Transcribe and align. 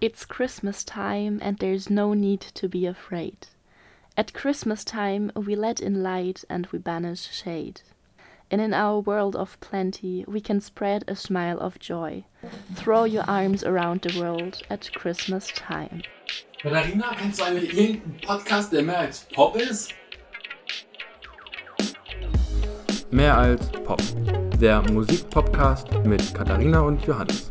It's 0.00 0.24
Christmas 0.24 0.84
time 0.84 1.40
and 1.42 1.58
there's 1.58 1.90
no 1.90 2.14
need 2.14 2.40
to 2.40 2.68
be 2.68 2.86
afraid. 2.86 3.48
At 4.16 4.32
Christmas 4.32 4.84
time 4.84 5.32
we 5.34 5.56
let 5.56 5.80
in 5.80 6.04
light 6.04 6.44
and 6.48 6.68
we 6.70 6.78
banish 6.78 7.28
shade. 7.32 7.80
And 8.48 8.60
in 8.60 8.72
our 8.72 9.00
world 9.00 9.34
of 9.34 9.58
plenty 9.58 10.24
we 10.28 10.40
can 10.40 10.60
spread 10.60 11.02
a 11.08 11.16
smile 11.16 11.58
of 11.58 11.80
joy. 11.80 12.24
Throw 12.76 13.04
your 13.04 13.24
arms 13.26 13.64
around 13.64 14.02
the 14.02 14.16
world 14.20 14.62
at 14.70 14.88
Christmas 14.94 15.48
time. 15.48 16.02
Katharina, 16.62 17.16
kennst 17.16 17.40
du 17.40 17.44
eigentlich 17.44 17.76
irgendeinen 17.76 18.20
Podcast, 18.20 18.72
der 18.72 18.82
mehr 18.84 19.00
als 19.00 19.26
Pop 19.34 19.56
ist? 19.56 19.92
Mehr 23.10 23.36
als 23.36 23.68
Pop. 23.84 24.00
Der 24.60 24.80
Musikpodcast 24.92 25.88
mit 26.04 26.32
Katharina 26.34 26.82
und 26.82 27.04
Johannes. 27.04 27.50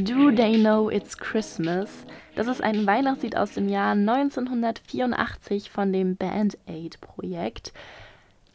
Do 0.00 0.30
They 0.30 0.58
Know 0.58 0.90
It's 0.90 1.18
Christmas? 1.18 2.06
Das 2.34 2.46
ist 2.46 2.62
ein 2.62 2.86
Weihnachtslied 2.86 3.36
aus 3.36 3.52
dem 3.52 3.68
Jahr 3.68 3.92
1984 3.92 5.70
von 5.70 5.92
dem 5.92 6.16
Band 6.16 6.56
Aid 6.66 7.00
Projekt. 7.00 7.72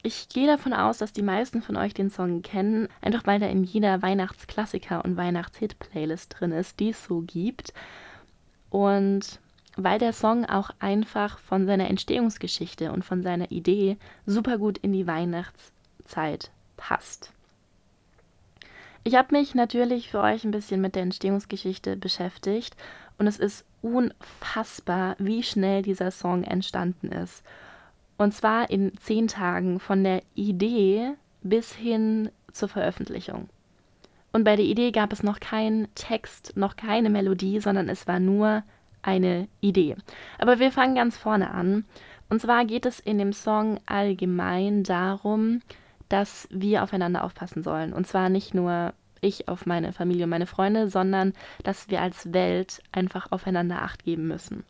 Ich 0.02 0.30
gehe 0.30 0.48
davon 0.48 0.74
aus, 0.74 0.98
dass 0.98 1.14
die 1.14 1.22
meisten 1.22 1.62
von 1.62 1.78
euch 1.78 1.94
den 1.94 2.10
Song 2.10 2.42
kennen, 2.42 2.88
einfach 3.02 3.26
weil 3.26 3.42
er 3.42 3.50
in 3.50 3.64
jeder 3.64 4.02
Weihnachtsklassiker- 4.02 5.04
und 5.04 5.18
Weihnachtshit-Playlist 5.18 6.36
drin 6.40 6.52
ist, 6.52 6.80
die 6.80 6.90
es 6.90 7.04
so 7.04 7.22
gibt. 7.22 7.74
Und 8.70 9.40
weil 9.78 10.00
der 10.00 10.14
Song 10.14 10.46
auch 10.46 10.70
einfach 10.80 11.40
von 11.40 11.66
seiner 11.66 11.90
Entstehungsgeschichte 11.90 12.92
und 12.92 13.04
von 13.04 13.24
seiner 13.24 13.52
Idee 13.52 13.98
super 14.26 14.58
gut 14.58 14.78
in 14.78 14.94
die 14.94 15.08
Weihnachtszeit 15.08 16.52
passt. 16.78 17.35
Ich 19.08 19.14
habe 19.14 19.36
mich 19.36 19.54
natürlich 19.54 20.10
für 20.10 20.20
euch 20.20 20.44
ein 20.44 20.52
bisschen 20.52 20.82
mit 20.82 20.96
der 20.96 21.04
Entstehungsgeschichte 21.04 21.96
beschäftigt 21.96 22.76
und 23.20 23.28
es 23.28 23.38
ist 23.38 23.64
unfassbar, 23.84 25.16
wie 25.20 25.44
schnell 25.44 25.84
dieser 25.84 26.10
Song 26.10 26.44
entstanden 26.44 27.12
ist. 27.12 27.44
Und 28.18 28.34
zwar 28.34 28.72
in 28.72 28.98
zehn 28.98 29.28
Tagen 29.28 29.80
von 29.80 30.04
der 30.04 30.24
Idee 30.34 31.12
bis 31.44 31.72
hin 31.72 32.32
zur 32.52 32.68
Veröffentlichung. 32.68 33.48
Und 34.34 34.44
bei 34.44 34.56
der 34.56 34.66
Idee 34.66 34.90
gab 34.90 35.14
es 35.14 35.22
noch 35.22 35.40
keinen 35.40 35.88
Text, 35.94 36.58
noch 36.58 36.76
keine 36.76 37.12
Melodie, 37.12 37.60
sondern 37.60 37.90
es 37.90 38.08
war 38.08 38.20
nur 38.20 38.64
eine 39.04 39.48
Idee. 39.62 39.98
Aber 40.40 40.58
wir 40.58 40.72
fangen 40.72 40.96
ganz 40.96 41.16
vorne 41.16 41.52
an. 41.52 41.86
Und 42.28 42.42
zwar 42.42 42.66
geht 42.66 42.88
es 42.88 43.00
in 43.02 43.20
dem 43.20 43.34
Song 43.34 43.80
allgemein 43.86 44.82
darum, 44.82 45.62
dass 46.16 46.48
wir 46.50 46.82
aufeinander 46.82 47.26
aufpassen 47.26 47.62
sollen. 47.62 47.92
Und 47.92 48.08
zwar 48.08 48.30
nicht 48.30 48.54
nur 48.54 48.94
ich 49.20 49.50
auf 49.50 49.66
meine 49.66 49.92
Familie 49.92 50.24
und 50.24 50.30
meine 50.30 50.46
Freunde, 50.46 50.90
sondern 50.90 51.34
dass 51.64 51.90
wir 51.90 52.02
als 52.02 52.32
Welt 52.32 52.82
einfach 52.94 53.34
aufeinander 53.34 53.82
acht 53.82 54.06
geben 54.06 54.26
müssen. 54.26 54.64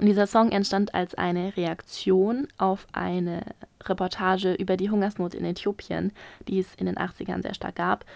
Und 0.00 0.06
dieser 0.06 0.26
Song 0.26 0.50
entstand 0.50 0.94
als 0.94 1.14
eine 1.14 1.54
Reaktion 1.54 2.48
auf 2.56 2.86
eine 2.92 3.42
Reportage 3.84 4.54
über 4.54 4.78
die 4.78 4.88
Hungersnot 4.88 5.34
in 5.34 5.44
Äthiopien, 5.44 6.12
die 6.48 6.60
es 6.60 6.74
in 6.76 6.86
den 6.86 6.96
80ern 6.96 7.42
sehr 7.42 7.52
stark 7.52 7.74
gab. 7.74 8.06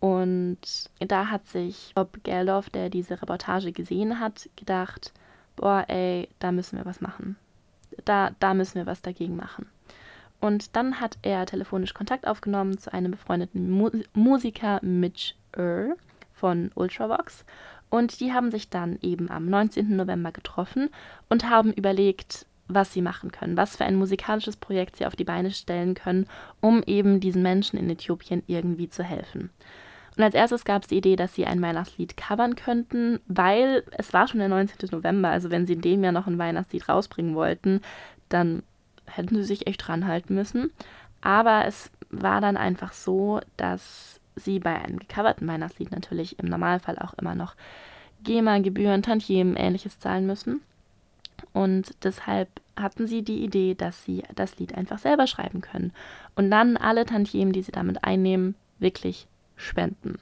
Und 0.00 0.58
da 0.98 1.28
hat 1.28 1.46
sich 1.46 1.92
Bob 1.94 2.22
Geldof, 2.24 2.68
der 2.68 2.90
diese 2.90 3.22
Reportage 3.22 3.72
gesehen 3.72 4.20
hat, 4.20 4.50
gedacht, 4.56 5.14
boah, 5.56 5.86
ey, 5.88 6.28
da 6.40 6.52
müssen 6.52 6.76
wir 6.76 6.84
was 6.84 7.00
machen. 7.00 7.36
Da, 8.04 8.32
da 8.38 8.52
müssen 8.52 8.74
wir 8.74 8.84
was 8.84 9.00
dagegen 9.00 9.36
machen. 9.36 9.64
Und 10.44 10.76
dann 10.76 11.00
hat 11.00 11.16
er 11.22 11.46
telefonisch 11.46 11.94
Kontakt 11.94 12.26
aufgenommen 12.26 12.76
zu 12.76 12.92
einem 12.92 13.12
befreundeten 13.12 13.70
Mu 13.70 13.88
Musiker 14.12 14.78
Mitch 14.82 15.36
Earl 15.56 15.96
von 16.34 16.70
Ultravox. 16.74 17.46
Und 17.88 18.20
die 18.20 18.34
haben 18.34 18.50
sich 18.50 18.68
dann 18.68 18.98
eben 19.00 19.30
am 19.30 19.46
19. 19.46 19.96
November 19.96 20.32
getroffen 20.32 20.90
und 21.30 21.48
haben 21.48 21.72
überlegt, 21.72 22.44
was 22.68 22.92
sie 22.92 23.00
machen 23.00 23.32
können, 23.32 23.56
was 23.56 23.76
für 23.76 23.86
ein 23.86 23.96
musikalisches 23.96 24.56
Projekt 24.58 24.96
sie 24.96 25.06
auf 25.06 25.16
die 25.16 25.24
Beine 25.24 25.50
stellen 25.50 25.94
können, 25.94 26.26
um 26.60 26.82
eben 26.82 27.20
diesen 27.20 27.42
Menschen 27.42 27.78
in 27.78 27.88
Äthiopien 27.88 28.42
irgendwie 28.46 28.90
zu 28.90 29.02
helfen. 29.02 29.48
Und 30.14 30.24
als 30.24 30.34
erstes 30.34 30.66
gab 30.66 30.82
es 30.82 30.88
die 30.88 30.98
Idee, 30.98 31.16
dass 31.16 31.34
sie 31.34 31.46
ein 31.46 31.62
Weihnachtslied 31.62 32.18
covern 32.18 32.54
könnten, 32.54 33.18
weil 33.28 33.82
es 33.92 34.12
war 34.12 34.28
schon 34.28 34.40
der 34.40 34.50
19. 34.50 34.90
November, 34.92 35.30
also 35.30 35.50
wenn 35.50 35.64
sie 35.64 35.72
in 35.72 35.80
dem 35.80 36.04
Jahr 36.04 36.12
noch 36.12 36.26
ein 36.26 36.38
Weihnachtslied 36.38 36.86
rausbringen 36.86 37.34
wollten, 37.34 37.80
dann 38.28 38.62
hätten 39.06 39.36
sie 39.36 39.44
sich 39.44 39.66
echt 39.66 39.86
dran 39.86 40.06
halten 40.06 40.34
müssen. 40.34 40.70
Aber 41.20 41.64
es 41.66 41.90
war 42.10 42.40
dann 42.40 42.56
einfach 42.56 42.92
so, 42.92 43.40
dass 43.56 44.20
sie 44.36 44.58
bei 44.58 44.74
einem 44.80 44.98
gecoverten 44.98 45.46
Weihnachtslied 45.46 45.92
natürlich 45.92 46.38
im 46.38 46.46
Normalfall 46.48 46.98
auch 46.98 47.14
immer 47.14 47.34
noch 47.34 47.54
GEMA-Gebühren, 48.24 49.02
Tantiemen, 49.02 49.56
ähnliches 49.56 49.98
zahlen 49.98 50.26
müssen. 50.26 50.62
Und 51.52 51.94
deshalb 52.02 52.48
hatten 52.76 53.06
sie 53.06 53.22
die 53.22 53.44
Idee, 53.44 53.74
dass 53.74 54.04
sie 54.04 54.24
das 54.34 54.58
Lied 54.58 54.74
einfach 54.74 54.98
selber 54.98 55.26
schreiben 55.26 55.60
können 55.60 55.92
und 56.34 56.50
dann 56.50 56.76
alle 56.76 57.04
Tantiemen, 57.04 57.52
die 57.52 57.62
sie 57.62 57.72
damit 57.72 58.02
einnehmen, 58.02 58.54
wirklich 58.78 59.26
spenden. 59.56 60.18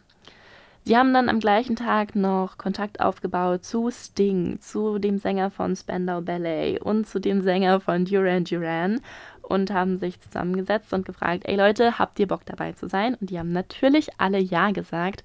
Sie 0.85 0.97
haben 0.97 1.15
dann 1.15 1.29
am 1.29 1.39
gleichen 1.39 1.77
Tag 1.77 2.17
noch 2.17 2.59
Kontakt 2.59 3.01
aufgebaut 3.01 3.65
zu 3.65 3.89
Sting, 3.93 4.59
zu 4.61 4.99
dem 4.99 5.19
Sänger 5.19 5.51
von 5.53 5.77
Spandau 5.77 6.21
Ballet 6.21 6.81
und 6.81 7.07
zu 7.07 7.21
dem 7.21 7.43
Sänger 7.43 7.79
von 7.79 8.05
Duran 8.05 8.43
Duran 8.43 9.01
und 9.43 9.71
haben 9.71 9.99
sich 9.99 10.21
zusammengesetzt 10.21 10.93
und 10.93 11.05
gefragt, 11.05 11.45
ey 11.47 11.55
Leute, 11.55 12.01
habt 12.01 12.19
ihr 12.19 12.27
Bock 12.27 12.45
dabei 12.47 12.73
zu 12.73 12.89
sein? 12.89 13.15
Und 13.15 13.31
die 13.31 13.39
haben 13.39 13.53
natürlich 13.53 14.09
alle 14.19 14.39
Ja 14.41 14.73
gesagt. 14.73 15.23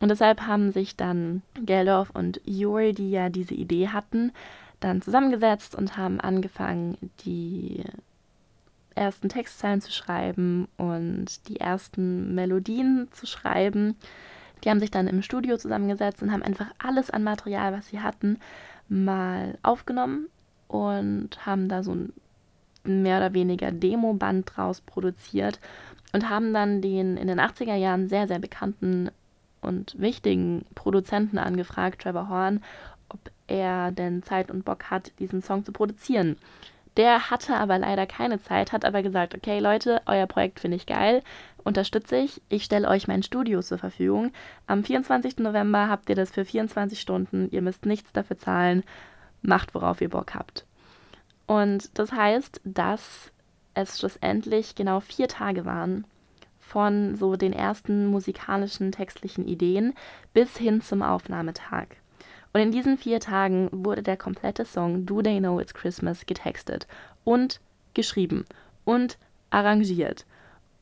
Und 0.00 0.10
deshalb 0.10 0.42
haben 0.42 0.70
sich 0.70 0.96
dann 0.96 1.42
Geldorf 1.60 2.10
und 2.10 2.40
Juri, 2.44 2.92
die 2.92 3.10
ja 3.10 3.30
diese 3.30 3.54
Idee 3.54 3.88
hatten, 3.88 4.32
dann 4.78 5.02
zusammengesetzt 5.02 5.74
und 5.74 5.96
haben 5.96 6.20
angefangen, 6.20 6.98
die 7.24 7.82
ersten 8.94 9.28
Textzeilen 9.28 9.80
zu 9.80 9.90
schreiben 9.90 10.68
und 10.76 11.48
die 11.48 11.58
ersten 11.58 12.34
Melodien 12.34 13.08
zu 13.10 13.26
schreiben. 13.26 13.96
Die 14.64 14.70
haben 14.70 14.80
sich 14.80 14.90
dann 14.90 15.08
im 15.08 15.22
Studio 15.22 15.56
zusammengesetzt 15.58 16.22
und 16.22 16.32
haben 16.32 16.42
einfach 16.42 16.70
alles 16.78 17.10
an 17.10 17.22
Material, 17.22 17.72
was 17.72 17.88
sie 17.88 18.00
hatten, 18.00 18.38
mal 18.88 19.58
aufgenommen 19.62 20.28
und 20.68 21.46
haben 21.46 21.68
da 21.68 21.82
so 21.82 21.94
ein 21.94 22.12
mehr 22.84 23.18
oder 23.18 23.34
weniger 23.34 23.72
Demoband 23.72 24.52
draus 24.54 24.80
produziert 24.80 25.60
und 26.12 26.28
haben 26.28 26.52
dann 26.52 26.80
den 26.80 27.16
in 27.16 27.28
den 27.28 27.40
80er 27.40 27.74
Jahren 27.74 28.08
sehr, 28.08 28.26
sehr 28.26 28.38
bekannten 28.38 29.10
und 29.60 29.98
wichtigen 29.98 30.64
Produzenten 30.74 31.38
angefragt, 31.38 32.02
Trevor 32.02 32.28
Horn, 32.28 32.62
ob 33.08 33.30
er 33.46 33.92
denn 33.92 34.22
Zeit 34.22 34.50
und 34.50 34.64
Bock 34.64 34.90
hat, 34.90 35.12
diesen 35.18 35.42
Song 35.42 35.64
zu 35.64 35.72
produzieren. 35.72 36.36
Der 36.96 37.30
hatte 37.30 37.56
aber 37.56 37.78
leider 37.78 38.06
keine 38.06 38.40
Zeit, 38.40 38.72
hat 38.72 38.84
aber 38.84 39.02
gesagt, 39.02 39.34
okay 39.34 39.58
Leute, 39.58 40.00
euer 40.06 40.26
Projekt 40.26 40.60
finde 40.60 40.76
ich 40.76 40.86
geil, 40.86 41.22
unterstütze 41.64 42.16
ich. 42.16 42.40
Ich 42.48 42.64
stelle 42.64 42.88
euch 42.88 43.08
mein 43.08 43.22
Studio 43.22 43.62
zur 43.62 43.78
Verfügung. 43.78 44.32
Am 44.66 44.84
24. 44.84 45.38
November 45.38 45.88
habt 45.88 46.08
ihr 46.08 46.14
das 46.14 46.30
für 46.30 46.44
24 46.44 47.00
Stunden. 47.00 47.48
Ihr 47.50 47.62
müsst 47.62 47.86
nichts 47.86 48.12
dafür 48.12 48.38
zahlen. 48.38 48.84
Macht, 49.42 49.74
worauf 49.74 50.00
ihr 50.00 50.10
Bock 50.10 50.34
habt. 50.34 50.64
Und 51.46 51.98
das 51.98 52.12
heißt, 52.12 52.60
dass 52.64 53.32
es 53.74 53.98
schlussendlich 53.98 54.74
genau 54.74 55.00
vier 55.00 55.28
Tage 55.28 55.64
waren 55.64 56.06
von 56.60 57.16
so 57.16 57.36
den 57.36 57.52
ersten 57.52 58.06
musikalischen, 58.06 58.92
textlichen 58.92 59.46
Ideen 59.46 59.94
bis 60.32 60.56
hin 60.56 60.80
zum 60.80 61.02
Aufnahmetag. 61.02 61.88
Und 62.54 62.60
in 62.60 62.70
diesen 62.70 62.96
vier 62.96 63.18
Tagen 63.18 63.68
wurde 63.72 64.04
der 64.04 64.16
komplette 64.16 64.64
Song 64.64 65.06
Do 65.06 65.20
They 65.22 65.40
Know 65.40 65.58
It's 65.58 65.74
Christmas 65.74 66.24
getextet 66.24 66.86
und 67.24 67.60
geschrieben 67.94 68.46
und 68.84 69.18
arrangiert 69.50 70.24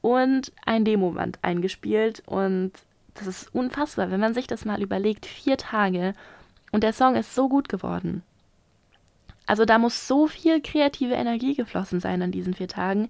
und 0.02 0.52
ein 0.66 0.84
Demoband 0.84 1.38
eingespielt 1.40 2.22
und 2.26 2.72
das 3.14 3.26
ist 3.26 3.54
unfassbar, 3.54 4.10
wenn 4.10 4.20
man 4.20 4.34
sich 4.34 4.46
das 4.46 4.66
mal 4.66 4.82
überlegt. 4.82 5.24
Vier 5.24 5.56
Tage 5.56 6.12
und 6.72 6.82
der 6.84 6.92
Song 6.92 7.16
ist 7.16 7.34
so 7.34 7.48
gut 7.48 7.70
geworden. 7.70 8.22
Also 9.46 9.64
da 9.64 9.78
muss 9.78 10.06
so 10.06 10.26
viel 10.26 10.60
kreative 10.60 11.14
Energie 11.14 11.54
geflossen 11.54 12.00
sein 12.00 12.20
an 12.20 12.32
diesen 12.32 12.52
vier 12.52 12.68
Tagen. 12.68 13.08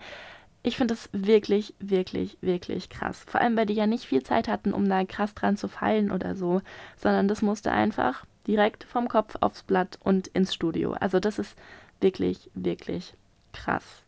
Ich 0.63 0.77
finde 0.77 0.95
es 0.95 1.09
wirklich, 1.13 1.75
wirklich, 1.81 2.39
wirklich 2.41 2.89
krass. 2.91 3.25
Vor 3.27 3.41
allem, 3.41 3.57
weil 3.57 3.67
die 3.67 3.75
ja 3.75 3.89
nicht 3.89 4.05
viel 4.05 4.23
Zeit 4.23 4.47
hatten, 4.47 4.73
um 4.73 4.89
da 4.89 5.05
krass 5.05 5.35
dran 5.35 5.57
zu 5.57 5.67
feilen 5.67 6.13
oder 6.13 6.37
so, 6.37 6.63
sondern 6.97 7.27
das 7.27 7.43
musste 7.43 7.73
einfach 7.73 8.25
direkt 8.47 8.85
vom 8.85 9.09
Kopf 9.09 9.37
aufs 9.41 9.63
Blatt 9.63 9.99
und 10.03 10.29
ins 10.29 10.55
Studio. 10.55 10.93
Also 10.93 11.21
das 11.21 11.39
ist 11.39 11.57
wirklich, 12.01 12.51
wirklich 12.55 13.15
krass. 13.53 14.03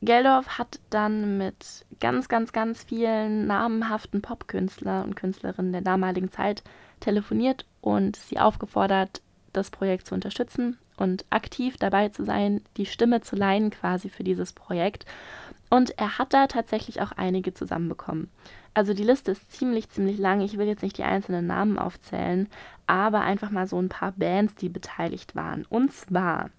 Geldorf 0.00 0.58
hat 0.58 0.80
dann 0.90 1.38
mit 1.38 1.86
ganz, 2.00 2.28
ganz, 2.28 2.52
ganz 2.52 2.82
vielen 2.82 3.46
namenhaften 3.46 4.20
Popkünstler 4.20 5.04
und 5.04 5.14
Künstlerinnen 5.14 5.70
der 5.70 5.82
damaligen 5.82 6.30
Zeit 6.30 6.64
telefoniert 6.98 7.66
und 7.80 8.16
sie 8.16 8.40
aufgefordert, 8.40 9.22
das 9.52 9.70
Projekt 9.70 10.08
zu 10.08 10.14
unterstützen 10.14 10.78
und 11.02 11.24
aktiv 11.30 11.76
dabei 11.76 12.08
zu 12.08 12.24
sein, 12.24 12.62
die 12.76 12.86
Stimme 12.86 13.20
zu 13.20 13.36
leihen 13.36 13.70
quasi 13.70 14.08
für 14.08 14.24
dieses 14.24 14.52
Projekt. 14.52 15.04
Und 15.68 15.98
er 15.98 16.18
hat 16.18 16.32
da 16.32 16.46
tatsächlich 16.46 17.00
auch 17.00 17.12
einige 17.12 17.54
zusammenbekommen. 17.54 18.30
Also 18.74 18.94
die 18.94 19.04
Liste 19.04 19.32
ist 19.32 19.52
ziemlich, 19.52 19.90
ziemlich 19.90 20.18
lang. 20.18 20.40
Ich 20.40 20.56
will 20.56 20.66
jetzt 20.66 20.82
nicht 20.82 20.98
die 20.98 21.04
einzelnen 21.04 21.46
Namen 21.46 21.78
aufzählen, 21.78 22.48
aber 22.86 23.20
einfach 23.20 23.50
mal 23.50 23.66
so 23.66 23.78
ein 23.80 23.88
paar 23.88 24.12
Bands, 24.12 24.54
die 24.54 24.68
beteiligt 24.68 25.36
waren. 25.36 25.66
Und 25.68 25.92
zwar 25.92 26.50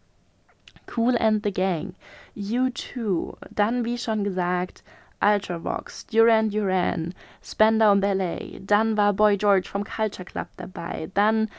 Cool 0.96 1.18
and 1.18 1.44
the 1.44 1.52
Gang, 1.52 1.96
U2, 2.36 3.38
dann 3.52 3.86
wie 3.86 3.98
schon 3.98 4.24
gesagt 4.24 4.84
Ultravox, 5.22 6.06
Duran 6.08 6.50
Duran, 6.50 7.14
Spandau 7.42 7.96
Ballet, 7.96 8.62
dann 8.66 8.98
war 8.98 9.14
Boy 9.14 9.38
George 9.38 9.70
vom 9.72 9.86
Culture 9.86 10.26
Club 10.26 10.48
dabei, 10.58 11.10
dann 11.14 11.50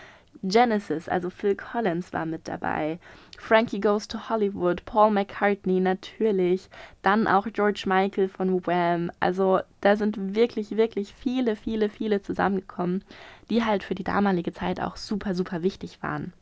Genesis, 0.44 1.08
also 1.08 1.30
Phil 1.30 1.56
Collins 1.56 2.12
war 2.12 2.26
mit 2.26 2.46
dabei, 2.48 2.98
Frankie 3.38 3.80
Goes 3.80 4.08
to 4.08 4.28
Hollywood, 4.28 4.84
Paul 4.84 5.10
McCartney 5.10 5.80
natürlich, 5.80 6.68
dann 7.02 7.26
auch 7.26 7.46
George 7.52 7.84
Michael 7.86 8.28
von 8.28 8.66
Wham. 8.66 9.10
Also 9.20 9.60
da 9.80 9.96
sind 9.96 10.34
wirklich, 10.34 10.76
wirklich 10.76 11.14
viele, 11.14 11.56
viele, 11.56 11.88
viele 11.88 12.20
zusammengekommen, 12.22 13.04
die 13.50 13.64
halt 13.64 13.82
für 13.82 13.94
die 13.94 14.04
damalige 14.04 14.52
Zeit 14.52 14.80
auch 14.80 14.96
super, 14.96 15.34
super 15.34 15.62
wichtig 15.62 16.02
waren. 16.02 16.32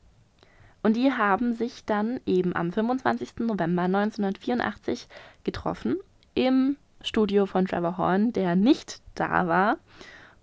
Und 0.82 0.96
die 0.96 1.12
haben 1.12 1.54
sich 1.54 1.84
dann 1.84 2.20
eben 2.26 2.56
am 2.56 2.72
25. 2.72 3.38
November 3.38 3.82
1984 3.82 5.06
getroffen 5.44 5.96
im 6.34 6.76
Studio 7.02 7.46
von 7.46 7.66
Trevor 7.66 7.98
Horn, 7.98 8.32
der 8.32 8.56
nicht 8.56 9.00
da 9.14 9.46
war, 9.46 9.78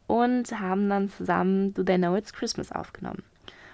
und 0.07 0.59
haben 0.59 0.89
dann 0.89 1.09
zusammen 1.09 1.73
Do 1.73 1.83
They 1.83 1.97
Know 1.97 2.15
It's 2.15 2.33
Christmas 2.33 2.71
aufgenommen. 2.71 3.23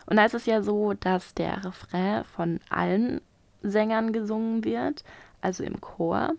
Und 0.06 0.18
da 0.18 0.26
ist 0.26 0.36
es 0.36 0.46
ja 0.46 0.62
so, 0.62 0.94
dass 0.94 1.34
der 1.34 1.66
Refrain 1.66 2.24
von 2.24 2.60
allen 2.70 3.22
Sängern 3.62 4.14
gesungen 4.14 4.64
wird, 4.64 5.04
also 5.42 5.64
im 5.64 5.82
Chor. 5.82 6.34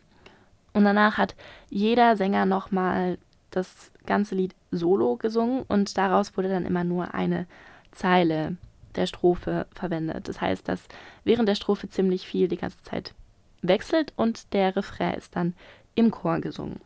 Und 0.72 0.84
danach 0.84 1.16
hat 1.18 1.34
jeder 1.68 2.16
Sänger 2.16 2.46
nochmal 2.46 3.18
das 3.50 3.90
ganze 4.04 4.34
Lied 4.34 4.54
solo 4.70 5.16
gesungen 5.16 5.62
und 5.68 5.96
daraus 5.96 6.36
wurde 6.36 6.48
dann 6.48 6.66
immer 6.66 6.84
nur 6.84 7.14
eine 7.14 7.46
Zeile 7.92 8.56
der 8.94 9.06
Strophe 9.06 9.66
verwendet. 9.74 10.28
Das 10.28 10.40
heißt, 10.40 10.68
dass 10.68 10.82
während 11.24 11.48
der 11.48 11.54
Strophe 11.54 11.88
ziemlich 11.88 12.26
viel 12.26 12.48
die 12.48 12.58
ganze 12.58 12.82
Zeit 12.82 13.14
wechselt 13.62 14.12
und 14.16 14.52
der 14.52 14.76
Refrain 14.76 15.14
ist 15.14 15.34
dann 15.34 15.54
im 15.94 16.10
Chor 16.10 16.40
gesungen. 16.40 16.80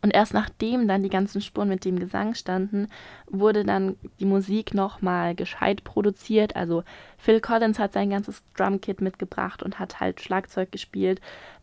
Und 0.00 0.14
erst 0.14 0.32
nachdem 0.32 0.86
dann 0.86 1.02
die 1.02 1.08
ganzen 1.08 1.40
Spuren 1.40 1.68
mit 1.68 1.84
dem 1.84 1.98
Gesang 1.98 2.34
standen, 2.34 2.86
wurde 3.26 3.64
dann 3.64 3.96
die 4.20 4.26
Musik 4.26 4.72
nochmal 4.72 5.34
gescheit 5.34 5.82
produziert. 5.82 6.54
Also 6.54 6.84
Phil 7.16 7.40
Collins 7.40 7.80
hat 7.80 7.92
sein 7.92 8.10
ganzes 8.10 8.42
Drumkit 8.56 9.00
mitgebracht 9.00 9.62
und 9.62 9.78
hat 9.78 9.98
halt 9.98 10.20
Schlagzeug 10.20 10.70
gespielt. 10.70 11.20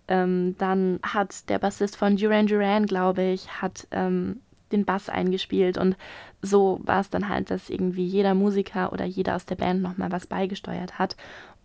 Ähm, 0.07 0.55
dann 0.57 0.99
hat 1.01 1.49
der 1.49 1.59
Bassist 1.59 1.95
von 1.95 2.17
Duran 2.17 2.47
Duran, 2.47 2.85
glaube 2.85 3.23
ich, 3.23 3.61
hat 3.61 3.87
ähm, 3.91 4.41
den 4.71 4.85
Bass 4.85 5.09
eingespielt 5.09 5.77
und 5.77 5.95
so 6.41 6.79
war 6.83 6.99
es 6.99 7.09
dann 7.09 7.29
halt, 7.29 7.49
dass 7.49 7.69
irgendwie 7.69 8.05
jeder 8.05 8.33
Musiker 8.33 8.91
oder 8.91 9.05
jeder 9.05 9.35
aus 9.35 9.45
der 9.45 9.55
Band 9.55 9.81
nochmal 9.81 10.11
was 10.11 10.27
beigesteuert 10.27 10.99
hat. 10.99 11.15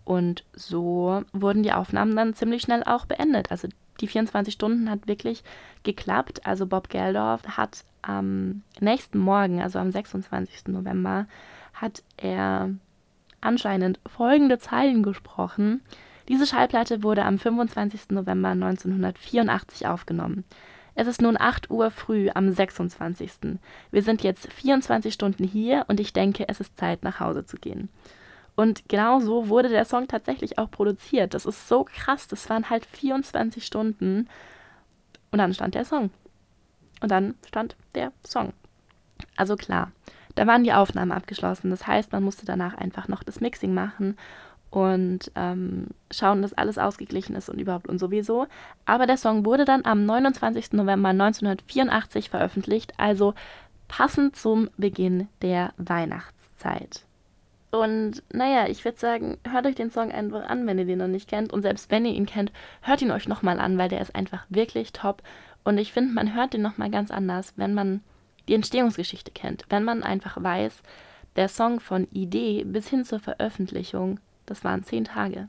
Und 0.04 0.44
so 0.54 1.22
wurden 1.32 1.62
die 1.62 1.72
Aufnahmen 1.72 2.16
dann 2.16 2.34
ziemlich 2.34 2.62
schnell 2.62 2.82
auch 2.84 3.06
beendet. 3.06 3.50
Also 3.50 3.68
die 4.00 4.08
24 4.08 4.52
Stunden 4.54 4.90
hat 4.90 5.06
wirklich 5.06 5.42
geklappt. 5.82 6.46
Also 6.46 6.66
Bob 6.66 6.88
Geldorf 6.88 7.42
hat 7.46 7.84
am 8.02 8.62
nächsten 8.80 9.18
Morgen, 9.18 9.60
also 9.60 9.78
am 9.78 9.90
26. 9.90 10.68
November, 10.68 11.26
hat 11.74 12.02
er 12.16 12.70
anscheinend 13.40 14.00
folgende 14.06 14.58
Zeilen 14.58 15.02
gesprochen. 15.02 15.82
Diese 16.28 16.46
Schallplatte 16.46 17.02
wurde 17.02 17.24
am 17.24 17.38
25. 17.38 18.10
November 18.10 18.50
1984 18.50 19.86
aufgenommen. 19.86 20.44
Es 20.94 21.06
ist 21.06 21.22
nun 21.22 21.36
8 21.40 21.70
Uhr 21.70 21.90
früh 21.90 22.28
am 22.34 22.50
26. 22.50 23.58
Wir 23.90 24.02
sind 24.02 24.22
jetzt 24.22 24.52
24 24.52 25.14
Stunden 25.14 25.44
hier 25.44 25.84
und 25.88 26.00
ich 26.00 26.12
denke, 26.12 26.48
es 26.48 26.60
ist 26.60 26.76
Zeit, 26.76 27.02
nach 27.02 27.20
Hause 27.20 27.46
zu 27.46 27.56
gehen. 27.56 27.88
Und 28.60 28.90
genau 28.90 29.20
so 29.20 29.48
wurde 29.48 29.70
der 29.70 29.86
Song 29.86 30.06
tatsächlich 30.06 30.58
auch 30.58 30.70
produziert. 30.70 31.32
Das 31.32 31.46
ist 31.46 31.66
so 31.66 31.84
krass. 31.84 32.28
Das 32.28 32.50
waren 32.50 32.68
halt 32.68 32.84
24 32.84 33.64
Stunden. 33.64 34.28
Und 35.30 35.38
dann 35.38 35.54
stand 35.54 35.74
der 35.74 35.86
Song. 35.86 36.10
Und 37.00 37.10
dann 37.10 37.36
stand 37.48 37.74
der 37.94 38.12
Song. 38.22 38.52
Also 39.34 39.56
klar, 39.56 39.92
da 40.34 40.46
waren 40.46 40.62
die 40.62 40.74
Aufnahmen 40.74 41.10
abgeschlossen. 41.10 41.70
Das 41.70 41.86
heißt, 41.86 42.12
man 42.12 42.22
musste 42.22 42.44
danach 42.44 42.74
einfach 42.74 43.08
noch 43.08 43.22
das 43.22 43.40
Mixing 43.40 43.72
machen 43.72 44.18
und 44.68 45.32
ähm, 45.36 45.86
schauen, 46.10 46.42
dass 46.42 46.52
alles 46.52 46.76
ausgeglichen 46.76 47.36
ist 47.36 47.48
und 47.48 47.62
überhaupt 47.62 47.88
und 47.88 47.98
sowieso. 47.98 48.46
Aber 48.84 49.06
der 49.06 49.16
Song 49.16 49.46
wurde 49.46 49.64
dann 49.64 49.86
am 49.86 50.04
29. 50.04 50.72
November 50.72 51.08
1984 51.08 52.28
veröffentlicht, 52.28 52.92
also 52.98 53.32
passend 53.88 54.36
zum 54.36 54.68
Beginn 54.76 55.28
der 55.40 55.72
Weihnachtszeit. 55.78 57.06
Und 57.70 58.22
naja, 58.32 58.68
ich 58.68 58.84
würde 58.84 58.98
sagen, 58.98 59.38
hört 59.48 59.66
euch 59.66 59.76
den 59.76 59.90
Song 59.90 60.10
einfach 60.10 60.48
an, 60.48 60.66
wenn 60.66 60.78
ihr 60.78 60.86
den 60.86 60.98
noch 60.98 61.06
nicht 61.06 61.28
kennt. 61.28 61.52
Und 61.52 61.62
selbst 61.62 61.90
wenn 61.90 62.04
ihr 62.04 62.14
ihn 62.14 62.26
kennt, 62.26 62.52
hört 62.82 63.02
ihn 63.02 63.12
euch 63.12 63.28
nochmal 63.28 63.60
an, 63.60 63.78
weil 63.78 63.88
der 63.88 64.00
ist 64.00 64.14
einfach 64.14 64.44
wirklich 64.48 64.92
top. 64.92 65.22
Und 65.62 65.78
ich 65.78 65.92
finde, 65.92 66.12
man 66.12 66.34
hört 66.34 66.52
den 66.52 66.62
nochmal 66.62 66.90
ganz 66.90 67.10
anders, 67.10 67.52
wenn 67.56 67.74
man 67.74 68.02
die 68.48 68.54
Entstehungsgeschichte 68.54 69.30
kennt. 69.30 69.64
Wenn 69.68 69.84
man 69.84 70.02
einfach 70.02 70.42
weiß, 70.42 70.82
der 71.36 71.48
Song 71.48 71.78
von 71.78 72.08
Idee 72.10 72.64
bis 72.64 72.88
hin 72.88 73.04
zur 73.04 73.20
Veröffentlichung, 73.20 74.18
das 74.46 74.64
waren 74.64 74.82
zehn 74.82 75.04
Tage. 75.04 75.48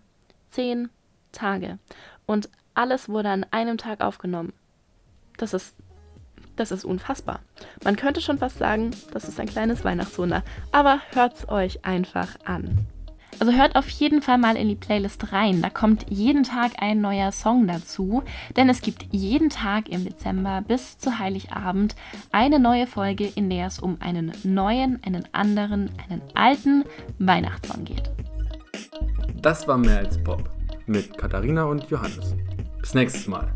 Zehn 0.50 0.90
Tage. 1.32 1.80
Und 2.28 2.50
alles 2.76 3.10
wurde 3.10 3.30
an 3.30 3.46
einem 3.50 3.78
Tag 3.78 4.02
aufgenommen. 4.02 4.54
Das 5.38 5.54
ist 5.54 5.76
das 6.62 6.72
ist 6.72 6.86
unfassbar. 6.86 7.40
Man 7.84 7.96
könnte 7.96 8.22
schon 8.22 8.38
fast 8.38 8.60
sagen, 8.60 8.92
das 9.12 9.28
ist 9.28 9.40
ein 9.40 9.48
kleines 9.48 9.84
Weihnachtswunder. 9.84 10.44
Aber 10.72 11.00
hört's 11.14 11.50
euch 11.50 11.84
einfach 11.84 12.36
an. 12.46 12.86
Also 13.40 13.54
hört 13.54 13.76
auf 13.76 13.90
jeden 13.90 14.22
Fall 14.22 14.38
mal 14.38 14.56
in 14.56 14.68
die 14.68 14.76
Playlist 14.76 15.32
rein. 15.34 15.64
Da 15.64 15.72
kommt 15.72 16.06
jeden 16.10 16.44
Tag 16.44 16.74
ein 16.78 17.02
neuer 17.02 17.32
Song 17.32 17.66
dazu, 17.66 18.22
denn 18.56 18.70
es 18.70 18.82
gibt 18.82 19.08
jeden 19.12 19.50
Tag 19.50 19.90
im 19.90 20.04
Dezember 20.04 20.62
bis 20.68 21.00
zu 21.00 21.18
Heiligabend 21.18 21.96
eine 22.32 22.60
neue 22.60 22.86
Folge, 22.86 23.26
in 23.34 23.50
der 23.50 23.66
es 23.68 23.80
um 23.80 23.98
einen 24.00 24.32
neuen, 24.44 25.02
einen 25.04 25.28
anderen, 25.32 25.90
einen 26.08 26.22
alten 26.36 26.84
Weihnachtssong 27.18 27.86
geht. 27.86 28.12
Das 29.42 29.68
war 29.68 29.78
mehr 29.78 30.00
als 30.00 30.24
Pop 30.24 30.48
mit 30.86 31.18
Katharina 31.18 31.64
und 31.64 31.90
Johannes. 31.90 32.36
Bis 32.80 32.94
nächstes 32.94 33.28
Mal. 33.28 33.52